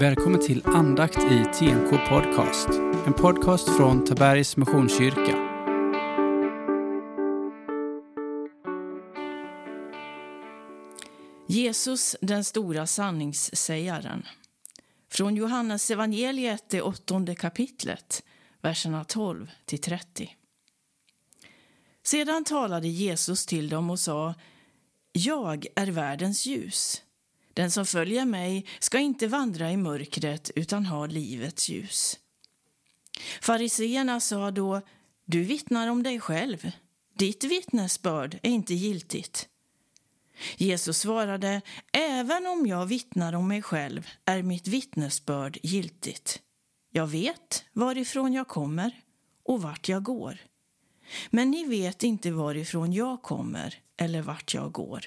Välkommen 0.00 0.40
till 0.40 0.62
andakt 0.66 1.18
i 1.18 1.44
TNK 1.58 1.90
Podcast. 2.08 2.68
En 3.06 3.12
podcast 3.12 3.76
från 3.76 4.04
Tabergs 4.04 4.56
Missionskyrka. 4.56 5.36
Jesus, 11.48 12.16
den 12.20 12.44
stora 12.44 12.86
sanningssägaren. 12.86 14.26
Från 15.10 15.36
Johannes 15.36 15.90
evangeliet, 15.90 16.64
det 16.68 16.82
åttonde 16.82 17.34
kapitlet, 17.34 18.22
verserna 18.62 19.04
12 19.04 19.50
till 19.64 19.80
30. 19.80 20.36
Sedan 22.02 22.44
talade 22.44 22.88
Jesus 22.88 23.46
till 23.46 23.68
dem 23.68 23.90
och 23.90 24.00
sa 24.00 24.34
Jag 25.12 25.66
är 25.74 25.86
världens 25.86 26.46
ljus. 26.46 27.02
Den 27.58 27.70
som 27.70 27.86
följer 27.86 28.24
mig 28.24 28.64
ska 28.78 28.98
inte 28.98 29.26
vandra 29.26 29.72
i 29.72 29.76
mörkret 29.76 30.50
utan 30.54 30.86
ha 30.86 31.06
livets 31.06 31.68
ljus. 31.68 32.18
Fariseerna 33.40 34.20
sa 34.20 34.50
då, 34.50 34.80
du 35.24 35.42
vittnar 35.42 35.88
om 35.88 36.02
dig 36.02 36.20
själv. 36.20 36.70
Ditt 37.14 37.44
vittnesbörd 37.44 38.38
är 38.42 38.50
inte 38.50 38.74
giltigt. 38.74 39.48
Jesus 40.56 40.98
svarade, 40.98 41.60
även 41.92 42.46
om 42.46 42.66
jag 42.66 42.86
vittnar 42.86 43.32
om 43.32 43.48
mig 43.48 43.62
själv 43.62 44.08
är 44.24 44.42
mitt 44.42 44.68
vittnesbörd 44.68 45.58
giltigt. 45.62 46.42
Jag 46.90 47.06
vet 47.06 47.64
varifrån 47.72 48.32
jag 48.32 48.48
kommer 48.48 49.00
och 49.44 49.62
vart 49.62 49.88
jag 49.88 50.02
går. 50.02 50.38
Men 51.30 51.50
ni 51.50 51.64
vet 51.64 52.02
inte 52.02 52.30
varifrån 52.30 52.92
jag 52.92 53.22
kommer 53.22 53.82
eller 53.96 54.22
vart 54.22 54.54
jag 54.54 54.72
går. 54.72 55.06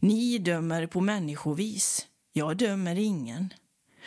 Ni 0.00 0.38
dömer 0.38 0.86
på 0.86 1.00
människovis. 1.00 2.06
Jag 2.32 2.56
dömer 2.56 2.96
ingen. 2.96 3.54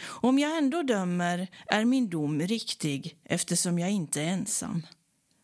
Om 0.01 0.39
jag 0.39 0.57
ändå 0.57 0.83
dömer 0.83 1.47
är 1.67 1.85
min 1.85 2.09
dom 2.09 2.41
riktig 2.41 3.17
eftersom 3.23 3.79
jag 3.79 3.91
inte 3.91 4.21
är 4.21 4.27
ensam. 4.27 4.87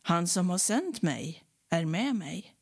Han 0.02 0.28
som 0.28 0.50
har 0.50 0.58
sänt 0.58 1.02
mig 1.02 1.44
är 1.70 1.86
med 1.86 2.16
mig. 2.16 2.56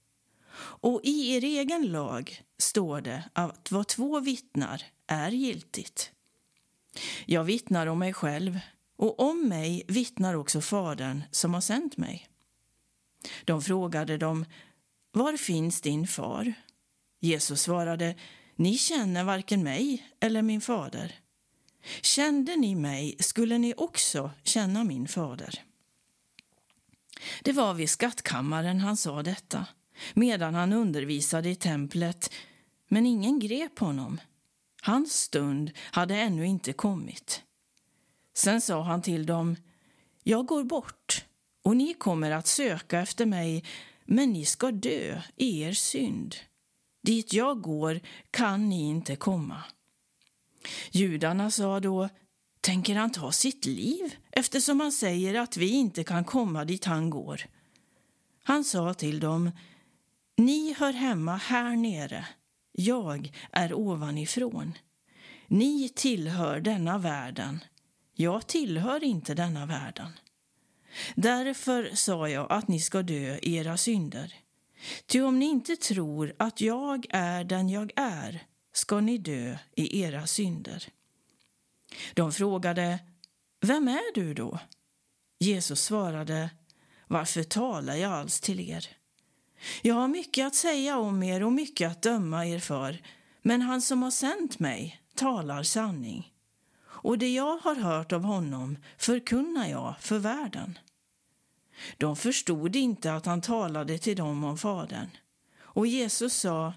Och 0.59 1.01
i 1.03 1.35
er 1.35 1.43
egen 1.43 1.91
lag 1.91 2.41
står 2.57 3.01
det 3.01 3.29
att 3.33 3.71
vad 3.71 3.87
två 3.87 4.19
vittnar 4.19 4.83
är 5.07 5.31
giltigt. 5.31 6.11
Jag 7.25 7.43
vittnar 7.43 7.87
om 7.87 7.99
mig 7.99 8.13
själv 8.13 8.59
och 8.97 9.19
om 9.19 9.47
mig 9.47 9.83
vittnar 9.87 10.33
också 10.33 10.61
Fadern 10.61 11.23
som 11.31 11.53
har 11.53 11.61
sänt 11.61 11.97
mig. 11.97 12.27
De 13.45 13.61
frågade 13.61 14.17
dem, 14.17 14.45
var 15.11 15.37
finns 15.37 15.81
din 15.81 16.07
far? 16.07 16.53
Jesus 17.23 17.61
svarade, 17.61 18.15
ni 18.55 18.77
känner 18.77 19.23
varken 19.23 19.63
mig 19.63 20.07
eller 20.19 20.41
min 20.41 20.61
fader. 20.61 21.15
Kände 22.01 22.55
ni 22.55 22.75
mig 22.75 23.15
skulle 23.19 23.57
ni 23.57 23.73
också 23.77 24.31
känna 24.43 24.83
min 24.83 25.07
fader. 25.07 25.63
Det 27.43 27.51
var 27.51 27.73
vid 27.73 27.89
skattkammaren 27.89 28.79
han 28.79 28.97
sa 28.97 29.23
detta, 29.23 29.65
medan 30.13 30.55
han 30.55 30.73
undervisade 30.73 31.49
i 31.49 31.55
templet, 31.55 32.33
men 32.87 33.05
ingen 33.05 33.39
grep 33.39 33.79
honom. 33.79 34.21
Hans 34.81 35.13
stund 35.13 35.71
hade 35.77 36.15
ännu 36.15 36.45
inte 36.45 36.73
kommit. 36.73 37.43
Sen 38.33 38.61
sa 38.61 38.81
han 38.81 39.01
till 39.01 39.25
dem, 39.25 39.55
jag 40.23 40.45
går 40.45 40.63
bort 40.63 41.25
och 41.63 41.77
ni 41.77 41.93
kommer 41.93 42.31
att 42.31 42.47
söka 42.47 42.99
efter 42.99 43.25
mig, 43.25 43.63
men 44.05 44.29
ni 44.29 44.45
ska 44.45 44.71
dö 44.71 45.21
i 45.35 45.61
er 45.61 45.73
synd. 45.73 46.35
Dit 47.01 47.33
jag 47.33 47.61
går 47.61 47.99
kan 48.31 48.69
ni 48.69 48.89
inte 48.89 49.15
komma. 49.15 49.63
Judarna 50.91 51.51
sa 51.51 51.79
då, 51.79 52.09
tänker 52.61 52.95
han 52.95 53.11
ta 53.11 53.31
sitt 53.31 53.65
liv 53.65 54.15
eftersom 54.31 54.79
han 54.79 54.91
säger 54.91 55.39
att 55.39 55.57
vi 55.57 55.69
inte 55.69 56.03
kan 56.03 56.23
komma 56.23 56.65
dit 56.65 56.85
han 56.85 57.09
går? 57.09 57.41
Han 58.43 58.63
sa 58.63 58.93
till 58.93 59.19
dem, 59.19 59.51
ni 60.37 60.73
hör 60.73 60.93
hemma 60.93 61.35
här 61.35 61.75
nere, 61.75 62.27
jag 62.71 63.31
är 63.51 63.73
ovanifrån. 63.73 64.77
Ni 65.47 65.89
tillhör 65.89 66.59
denna 66.59 66.97
världen, 66.97 67.59
jag 68.13 68.47
tillhör 68.47 69.03
inte 69.03 69.33
denna 69.33 69.65
världen. 69.65 70.11
Därför 71.15 71.91
sa 71.93 72.29
jag 72.29 72.51
att 72.51 72.67
ni 72.67 72.79
ska 72.79 73.01
dö 73.01 73.37
i 73.41 73.55
era 73.55 73.77
synder. 73.77 74.35
Ty 75.05 75.21
om 75.21 75.39
ni 75.39 75.45
inte 75.45 75.75
tror 75.75 76.33
att 76.39 76.61
jag 76.61 77.05
är 77.09 77.43
den 77.43 77.69
jag 77.69 77.91
är 77.95 78.45
ska 78.73 78.99
ni 78.99 79.17
dö 79.17 79.57
i 79.75 80.01
era 80.01 80.27
synder. 80.27 80.87
De 82.13 82.31
frågade, 82.31 82.99
vem 83.61 83.87
är 83.87 84.13
du 84.15 84.33
då? 84.33 84.59
Jesus 85.39 85.83
svarade, 85.83 86.49
varför 87.07 87.43
talar 87.43 87.95
jag 87.95 88.11
alls 88.11 88.39
till 88.39 88.59
er? 88.59 88.87
Jag 89.81 89.95
har 89.95 90.07
mycket 90.07 90.47
att 90.47 90.55
säga 90.55 90.97
om 90.97 91.23
er 91.23 91.43
och 91.43 91.53
mycket 91.53 91.91
att 91.91 92.01
döma 92.01 92.45
er 92.45 92.59
för, 92.59 93.01
men 93.41 93.61
han 93.61 93.81
som 93.81 94.03
har 94.03 94.11
sänt 94.11 94.59
mig 94.59 95.01
talar 95.15 95.63
sanning. 95.63 96.33
Och 96.83 97.17
det 97.17 97.33
jag 97.33 97.57
har 97.57 97.75
hört 97.75 98.11
av 98.11 98.23
honom 98.23 98.77
förkunnar 98.97 99.67
jag 99.67 99.95
för 99.99 100.19
världen. 100.19 100.79
De 101.97 102.15
förstod 102.15 102.75
inte 102.75 103.13
att 103.13 103.25
han 103.25 103.41
talade 103.41 103.97
till 103.97 104.17
dem 104.17 104.43
om 104.43 104.57
Fadern. 104.57 105.09
Och 105.61 105.87
Jesus 105.87 106.33
sa, 106.33 106.73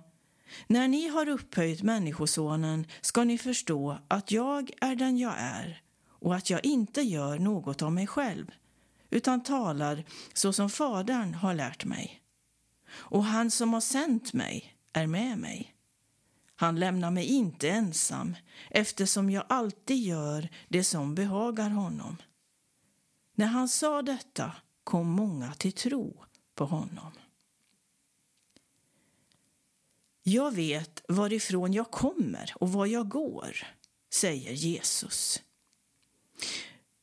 när 0.66 0.88
ni 0.88 1.09
har 1.09 1.28
upphöjt 1.28 1.82
Människosonen 1.82 2.87
ska 3.00 3.25
ni 3.25 3.38
förstå 3.38 3.98
att 4.09 4.31
jag 4.31 4.70
är 4.81 4.97
den 4.97 5.19
jag 5.19 5.34
är 5.38 5.82
och 6.06 6.34
att 6.34 6.50
jag 6.50 6.65
inte 6.65 7.03
gör 7.03 7.38
något 7.38 7.82
av 7.82 7.92
mig 7.92 8.06
själv 8.06 8.50
utan 9.10 9.42
talar 9.42 10.04
så 10.32 10.53
som 10.53 10.70
Fadern 10.70 11.34
har 11.34 11.54
lärt 11.54 11.84
mig. 11.84 12.21
Och 12.92 13.25
han 13.25 13.50
som 13.50 13.72
har 13.72 13.81
sänt 13.81 14.32
mig 14.32 14.75
är 14.92 15.06
med 15.06 15.38
mig. 15.38 15.75
Han 16.56 16.81
lämnar 16.81 17.10
mig 17.10 17.25
inte 17.25 17.71
ensam 17.71 18.36
eftersom 18.71 19.31
jag 19.31 19.44
alltid 19.48 19.97
gör 19.97 20.48
det 20.69 20.84
som 20.84 21.15
behagar 21.15 21.71
honom. 21.71 22.16
När 23.34 23.47
han 23.47 23.69
sa 23.69 24.03
detta 24.03 24.53
kom 24.84 25.09
många 25.09 25.55
till 25.55 25.72
tro 25.72 26.25
på 26.55 26.65
honom. 26.65 27.12
Jag 30.22 30.55
vet 30.55 31.03
varifrån 31.09 31.72
jag 31.72 31.91
kommer 31.91 32.53
och 32.55 32.72
var 32.72 32.87
jag 32.87 33.09
går, 33.09 33.56
säger 34.12 34.53
Jesus. 34.53 35.43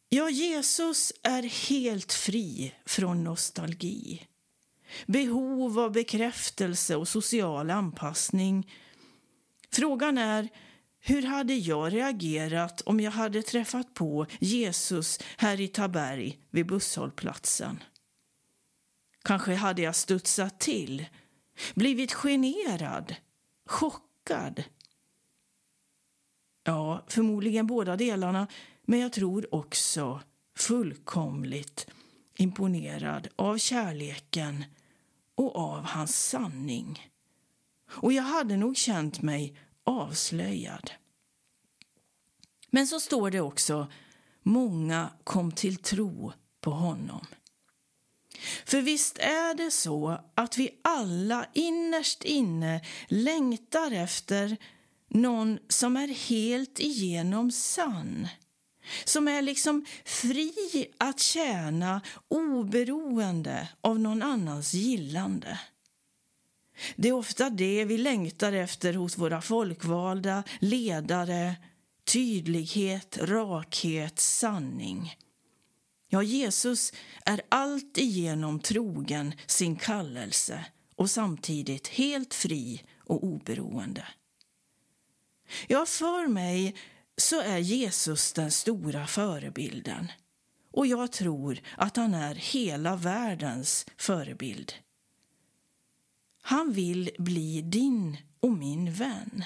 Ja, 0.10 0.30
Jesus 0.30 1.14
är 1.24 1.44
helt 1.44 2.14
fri 2.14 2.74
från 2.86 3.24
nostalgi, 3.24 4.28
behov 5.06 5.80
av 5.80 5.92
bekräftelse 5.92 6.96
och 6.96 7.08
social 7.08 7.70
anpassning. 7.70 8.72
Frågan 9.72 10.18
är 10.18 10.50
hur 11.04 11.22
hade 11.22 11.54
jag 11.54 11.94
reagerat 11.94 12.82
om 12.82 13.00
jag 13.00 13.12
hade 13.12 13.42
träffat 13.42 13.94
på 13.94 14.26
Jesus 14.40 15.20
här 15.38 15.62
i 15.62 15.68
Taberg 15.68 16.40
vid 16.50 16.68
busshållplatsen? 16.68 17.84
Kanske 19.24 19.54
hade 19.54 19.82
jag 19.82 19.96
studsat 19.96 20.60
till, 20.60 21.06
blivit 21.76 22.14
generad, 22.14 23.16
chockad. 23.66 24.64
Ja, 26.64 27.06
förmodligen 27.08 27.68
båda 27.68 27.96
delarna, 27.96 28.48
men 28.86 29.00
jag 29.00 29.14
tror 29.14 29.56
också 29.56 30.22
fullkomligt 30.58 31.88
imponerad 32.38 33.28
av 33.36 33.58
kärleken 33.58 34.64
och 35.36 35.56
av 35.56 35.84
hans 35.84 36.30
sanning. 36.30 37.12
Och 37.92 38.14
jag 38.14 38.24
hade 38.24 38.58
nog 38.58 38.78
känt 38.78 39.22
mig 39.22 39.58
avslöjad. 39.84 40.92
Men 42.70 42.88
så 42.88 43.00
står 43.00 43.32
det 43.32 43.42
också 43.42 43.88
många 44.44 45.10
kom 45.24 45.52
till 45.52 45.78
tro 45.78 46.34
på 46.62 46.72
honom. 46.72 47.26
För 48.66 48.82
visst 48.82 49.18
är 49.18 49.54
det 49.54 49.72
så 49.72 50.20
att 50.36 50.58
vi 50.58 50.70
alla 50.82 51.46
innerst 51.54 52.24
inne 52.24 52.82
längtar 53.08 53.92
efter 53.92 54.58
någon 55.10 55.60
som 55.70 55.98
är 55.98 56.08
helt 56.08 56.80
igenom 56.80 57.52
sann. 57.52 58.28
Som 59.06 59.28
är 59.28 59.42
liksom 59.42 59.86
fri 60.06 60.88
att 60.98 61.20
tjäna 61.20 62.02
oberoende 62.28 63.70
av 63.82 64.00
någon 64.00 64.22
annans 64.22 64.74
gillande. 64.74 65.60
Det 66.96 67.10
är 67.10 67.14
ofta 67.14 67.50
det 67.50 67.86
vi 67.86 67.98
längtar 67.98 68.54
efter 68.54 68.94
hos 68.94 69.18
våra 69.18 69.42
folkvalda 69.42 70.44
ledare. 70.60 71.56
Tydlighet, 72.04 73.18
rakhet, 73.22 74.20
sanning. 74.20 75.16
Ja, 76.10 76.24
Jesus 76.24 76.94
är 77.26 77.42
alltigenom 77.50 78.60
trogen 78.60 79.34
sin 79.48 79.76
kallelse 79.76 80.66
och 80.96 81.10
samtidigt 81.10 81.88
helt 81.88 82.34
fri 82.34 82.84
och 82.98 83.24
oberoende. 83.24 84.08
Ja, 85.68 85.86
för 85.86 86.28
mig 86.28 86.76
så 87.18 87.42
är 87.42 87.58
Jesus 87.58 88.34
den 88.34 88.52
stora 88.52 89.08
förebilden. 89.08 90.12
Och 90.72 90.88
jag 90.88 91.12
tror 91.12 91.60
att 91.78 91.98
han 91.98 92.14
är 92.14 92.36
hela 92.36 92.96
världens 92.96 93.86
förebild. 93.98 94.74
Han 96.52 96.74
vill 96.74 97.10
bli 97.18 97.62
din 97.62 98.18
och 98.40 98.52
min 98.52 98.94
vän. 98.94 99.44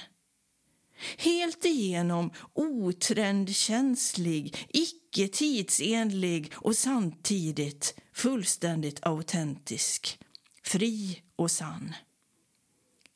Helt 1.17 1.65
igenom 1.65 2.31
otrendkänslig, 2.53 4.67
icke 4.69 5.27
tidsenlig 5.27 6.53
och 6.55 6.75
samtidigt 6.75 7.99
fullständigt 8.13 9.05
autentisk, 9.05 10.19
fri 10.63 11.21
och 11.35 11.51
sann. 11.51 11.95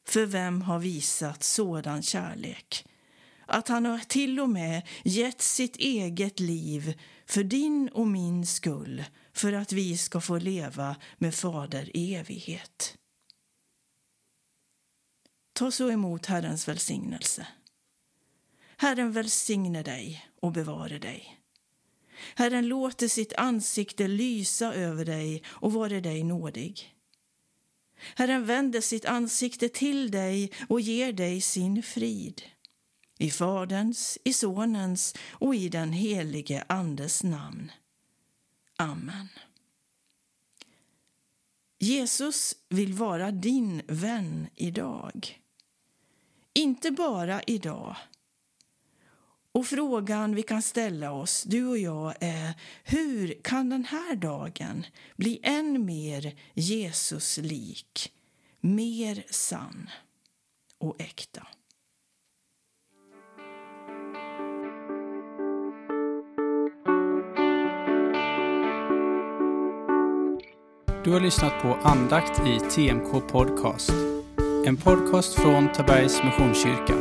För 0.08 0.26
vem 0.26 0.62
har 0.62 0.80
visat 0.80 1.44
sådan 1.44 2.02
kärlek? 2.02 2.86
Att 3.46 3.68
han 3.68 3.86
har 3.86 4.00
till 4.00 4.40
och 4.40 4.50
med 4.50 4.88
gett 5.04 5.42
sitt 5.42 5.76
eget 5.76 6.40
liv 6.40 7.00
för 7.26 7.44
din 7.44 7.90
och 7.94 8.08
min 8.08 8.46
skull 8.46 9.04
för 9.34 9.54
att 9.54 9.72
vi 9.72 9.98
ska 9.98 10.22
få 10.22 10.38
leva 10.38 10.96
med 11.18 11.36
Fader 11.36 11.98
i 11.98 12.16
evighet. 12.16 12.99
Ta 15.60 15.72
så 15.72 15.92
emot 15.92 16.26
Herrens 16.26 16.68
välsignelse. 16.68 17.48
Herren 18.78 19.12
välsigne 19.12 19.84
dig 19.84 20.26
och 20.42 20.52
bevare 20.52 21.00
dig. 21.00 21.40
Herren 22.36 22.68
låter 22.68 23.08
sitt 23.08 23.34
ansikte 23.34 24.08
lysa 24.08 24.74
över 24.74 25.06
dig 25.06 25.44
och 25.48 25.74
vare 25.74 26.00
dig 26.00 26.24
nådig. 26.24 26.96
Herren 28.16 28.46
vänder 28.46 28.82
sitt 28.82 29.06
ansikte 29.06 29.70
till 29.70 30.12
dig 30.12 30.52
och 30.70 30.82
ger 30.82 31.14
dig 31.14 31.42
sin 31.42 31.84
frid. 31.84 32.42
I 33.18 33.32
Faderns, 33.32 34.18
i 34.24 34.34
Sonens 34.34 35.16
och 35.32 35.56
i 35.56 35.70
den 35.70 35.94
helige 35.94 36.64
Andes 36.70 37.24
namn. 37.24 37.72
Amen. 38.78 39.28
Jesus 41.80 42.56
vill 42.70 42.94
vara 42.94 43.32
din 43.32 43.82
vän 43.88 44.48
idag. 44.56 45.40
Inte 46.60 46.92
bara 46.92 47.42
idag. 47.48 47.96
Och 49.52 49.66
frågan 49.66 50.36
vi 50.36 50.44
kan 50.44 50.62
ställa 50.62 51.12
oss, 51.12 51.44
du 51.44 51.68
och 51.68 51.78
jag, 51.78 52.14
är 52.20 52.54
hur 52.84 53.42
kan 53.44 53.70
den 53.70 53.86
här 53.86 54.16
dagen 54.16 54.86
bli 55.16 55.40
än 55.44 55.86
mer 55.86 56.36
Jesuslik, 56.54 58.14
mer 58.60 59.26
sann 59.30 59.90
och 60.78 61.02
äkta? 61.02 61.48
Du 71.04 71.12
har 71.12 71.20
lyssnat 71.20 71.62
på 71.62 71.74
andakt 71.74 72.48
i 72.48 72.60
TMK 72.60 73.28
Podcast. 73.28 74.19
En 74.70 74.78
podcast 74.78 75.34
från 75.34 75.72
Tabergs 75.72 76.24
Missionskyrka. 76.24 76.94